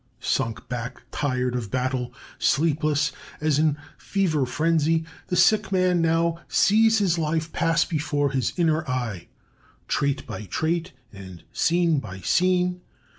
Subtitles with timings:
[0.19, 6.97] "Sunk back tired of battle, sleepless, as in fever frenzy the sick man now sees
[6.97, 9.27] his life pass before his inner eye,
[9.87, 12.81] trait by trait and scene by scene.